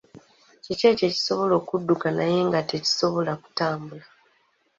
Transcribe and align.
Kiki 0.63 0.83
ekyo 0.91 1.05
ekisobola 1.09 1.53
okudduka 1.61 2.07
naye 2.17 2.39
nga 2.47 2.59
tekisobola 2.69 3.31
kutambula? 3.41 4.05